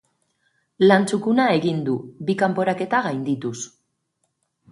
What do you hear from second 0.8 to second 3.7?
Lan txukuna egin du, bi kanporaketa gaindituz.